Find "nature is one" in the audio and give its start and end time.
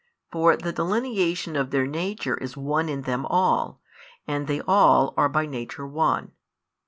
1.85-2.89